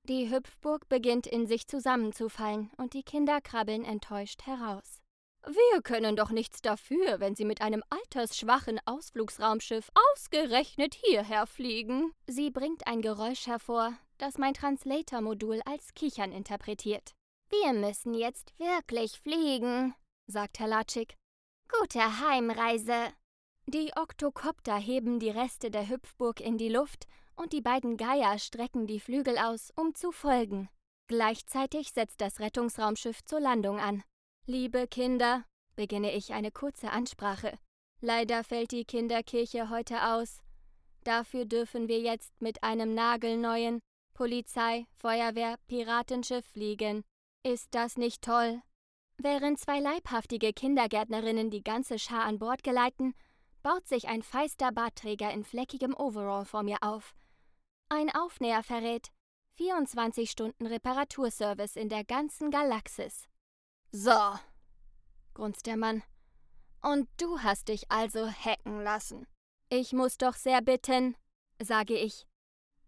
Die 0.09 0.31
Hüpfburg 0.31 0.89
beginnt 0.89 1.27
in 1.27 1.45
sich 1.45 1.67
zusammenzufallen 1.67 2.71
und 2.77 2.95
die 2.95 3.03
Kinder 3.03 3.41
krabbeln 3.41 3.85
enttäuscht 3.85 4.47
heraus. 4.47 5.03
Wir 5.45 5.83
können 5.83 6.15
doch 6.15 6.31
nichts 6.31 6.63
dafür, 6.63 7.19
wenn 7.19 7.35
Sie 7.35 7.45
mit 7.45 7.61
einem 7.61 7.83
altersschwachen 7.91 8.79
Ausflugsraumschiff 8.85 9.91
ausgerechnet 9.93 10.95
hierher 10.95 11.45
fliegen. 11.45 12.11
Sie 12.25 12.49
bringt 12.49 12.87
ein 12.87 13.03
Geräusch 13.03 13.45
hervor, 13.45 13.93
das 14.17 14.39
mein 14.39 14.55
Translator-Modul 14.55 15.61
als 15.65 15.93
Kichern 15.93 16.31
interpretiert. 16.31 17.11
Wir 17.51 17.73
müssen 17.73 18.15
jetzt 18.15 18.57
wirklich 18.57 19.19
fliegen, 19.19 19.93
sagt 20.25 20.57
Herr 20.57 20.67
Latschik. 20.67 21.17
Gute 21.79 22.19
Heimreise. 22.19 23.13
Die 23.67 23.91
Oktokopter 23.95 24.77
heben 24.77 25.19
die 25.19 25.29
Reste 25.29 25.69
der 25.69 25.87
Hüpfburg 25.87 26.41
in 26.41 26.57
die 26.57 26.69
Luft 26.69 27.05
und 27.39 27.53
die 27.53 27.61
beiden 27.61 27.95
Geier 27.95 28.37
strecken 28.37 28.85
die 28.85 28.99
Flügel 28.99 29.37
aus, 29.37 29.71
um 29.75 29.95
zu 29.95 30.11
folgen. 30.11 30.69
Gleichzeitig 31.07 31.91
setzt 31.91 32.21
das 32.21 32.39
Rettungsraumschiff 32.39 33.23
zur 33.23 33.39
Landung 33.39 33.79
an. 33.79 34.03
Liebe 34.45 34.87
Kinder, 34.87 35.45
beginne 35.75 36.11
ich 36.11 36.33
eine 36.33 36.51
kurze 36.51 36.91
Ansprache. 36.91 37.57
Leider 38.01 38.43
fällt 38.43 38.71
die 38.71 38.85
Kinderkirche 38.85 39.69
heute 39.69 40.03
aus. 40.03 40.41
Dafür 41.03 41.45
dürfen 41.45 41.87
wir 41.87 41.99
jetzt 41.99 42.41
mit 42.41 42.61
einem 42.63 42.93
nagelneuen 42.93 43.79
Polizei, 44.13 44.85
Feuerwehr, 44.97 45.55
Piratenschiff 45.67 46.45
fliegen. 46.45 47.03
Ist 47.43 47.69
das 47.71 47.95
nicht 47.95 48.21
toll? 48.21 48.61
Während 49.17 49.59
zwei 49.59 49.79
leibhaftige 49.79 50.51
Kindergärtnerinnen 50.51 51.49
die 51.49 51.63
ganze 51.63 51.99
Schar 51.99 52.25
an 52.25 52.37
Bord 52.37 52.63
geleiten, 52.63 53.15
baut 53.63 53.87
sich 53.87 54.07
ein 54.09 54.23
feister 54.23 54.71
Bartträger 54.71 55.31
in 55.31 55.43
fleckigem 55.43 55.93
Overall 55.93 56.45
vor 56.45 56.63
mir 56.63 56.77
auf. 56.81 57.15
Ein 57.89 58.13
Aufnäher 58.13 58.61
verrät 58.61 59.09
24 59.57 60.29
Stunden 60.29 60.67
Reparaturservice 60.67 61.75
in 61.75 61.89
der 61.89 62.03
ganzen 62.03 62.51
Galaxis. 62.51 63.27
So, 63.91 64.37
grunzt 65.33 65.65
der 65.65 65.75
Mann. 65.75 66.03
Und 66.81 67.09
du 67.17 67.39
hast 67.39 67.67
dich 67.67 67.91
also 67.91 68.29
hacken 68.29 68.83
lassen. 68.83 69.25
Ich 69.69 69.91
muss 69.91 70.19
doch 70.19 70.35
sehr 70.35 70.61
bitten, 70.61 71.17
sage 71.61 71.97
ich. 71.97 72.27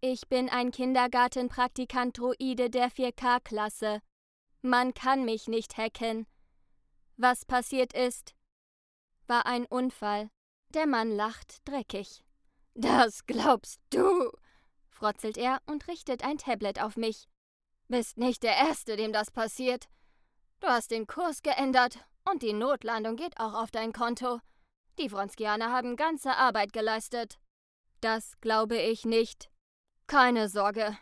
Ich 0.00 0.28
bin 0.28 0.48
ein 0.48 0.70
Kindergartenpraktikant-Droide 0.70 2.70
der 2.70 2.90
4K-Klasse. 2.90 4.00
Man 4.62 4.94
kann 4.94 5.24
mich 5.24 5.48
nicht 5.48 5.76
hacken. 5.76 6.28
Was 7.16 7.44
passiert 7.44 7.92
ist, 7.92 8.36
war 9.26 9.46
ein 9.46 9.66
Unfall. 9.66 10.30
Der 10.74 10.86
Mann 10.86 11.10
lacht 11.10 11.68
dreckig. 11.68 12.22
Das 12.74 13.26
glaubst 13.26 13.80
du, 13.90 14.30
frotzelt 15.02 15.36
er 15.36 15.60
und 15.66 15.88
richtet 15.88 16.22
ein 16.22 16.38
Tablet 16.38 16.80
auf 16.80 16.96
mich. 16.96 17.28
Bist 17.88 18.18
nicht 18.18 18.44
der 18.44 18.56
Erste, 18.56 18.96
dem 18.96 19.12
das 19.12 19.32
passiert. 19.32 19.88
Du 20.60 20.68
hast 20.68 20.92
den 20.92 21.08
Kurs 21.08 21.42
geändert 21.42 21.98
und 22.30 22.42
die 22.42 22.52
Notlandung 22.52 23.16
geht 23.16 23.40
auch 23.40 23.54
auf 23.54 23.72
dein 23.72 23.92
Konto. 23.92 24.38
Die 25.00 25.08
Vronskianer 25.08 25.72
haben 25.72 25.96
ganze 25.96 26.36
Arbeit 26.36 26.72
geleistet. 26.72 27.40
Das 28.00 28.40
glaube 28.40 28.76
ich 28.76 29.04
nicht. 29.04 29.50
Keine 30.06 30.48
Sorge. 30.48 30.96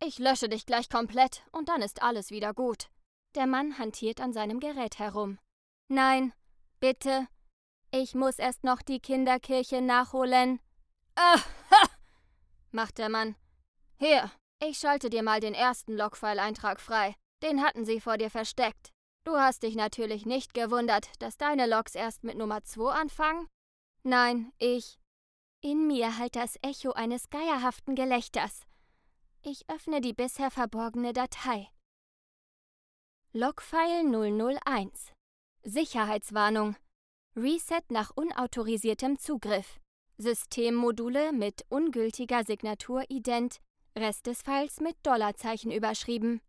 Ich 0.00 0.20
lösche 0.20 0.48
dich 0.48 0.64
gleich 0.64 0.88
komplett 0.88 1.42
und 1.50 1.68
dann 1.68 1.82
ist 1.82 2.02
alles 2.02 2.30
wieder 2.30 2.54
gut. 2.54 2.88
Der 3.34 3.48
Mann 3.48 3.78
hantiert 3.78 4.20
an 4.20 4.32
seinem 4.32 4.60
Gerät 4.60 5.00
herum. 5.00 5.38
Nein, 5.88 6.32
bitte. 6.78 7.26
Ich 7.90 8.14
muss 8.14 8.38
erst 8.38 8.62
noch 8.62 8.80
die 8.80 9.00
Kinderkirche 9.00 9.82
nachholen. 9.82 10.60
Ah! 11.16 11.40
Macht 12.72 12.98
der 12.98 13.08
Mann. 13.08 13.36
Hier, 13.98 14.30
ich 14.62 14.78
schalte 14.78 15.10
dir 15.10 15.22
mal 15.22 15.40
den 15.40 15.54
ersten 15.54 15.96
Logfile-Eintrag 15.96 16.80
frei. 16.80 17.14
Den 17.42 17.62
hatten 17.62 17.84
sie 17.84 18.00
vor 18.00 18.18
dir 18.18 18.30
versteckt. 18.30 18.90
Du 19.24 19.36
hast 19.36 19.62
dich 19.62 19.74
natürlich 19.74 20.26
nicht 20.26 20.54
gewundert, 20.54 21.10
dass 21.22 21.36
deine 21.36 21.66
Logs 21.66 21.94
erst 21.94 22.24
mit 22.24 22.36
Nummer 22.36 22.62
2 22.62 22.92
anfangen? 22.92 23.48
Nein, 24.02 24.52
ich. 24.58 24.98
In 25.62 25.86
mir 25.86 26.16
halt 26.18 26.36
das 26.36 26.56
Echo 26.62 26.92
eines 26.92 27.28
geierhaften 27.28 27.94
Gelächters. 27.94 28.66
Ich 29.42 29.68
öffne 29.68 30.00
die 30.00 30.14
bisher 30.14 30.50
verborgene 30.50 31.12
Datei. 31.12 31.68
Logfile 33.32 34.02
001 34.66 35.12
Sicherheitswarnung 35.62 36.76
Reset 37.36 37.82
nach 37.90 38.10
unautorisiertem 38.16 39.18
Zugriff 39.18 39.78
Systemmodule 40.20 41.32
mit 41.32 41.64
ungültiger 41.70 42.44
Signatur 42.44 43.04
ident, 43.08 43.58
Rest 43.98 44.26
des 44.26 44.42
Files 44.42 44.80
mit 44.80 44.96
Dollarzeichen 45.02 45.70
überschrieben. 45.70 46.42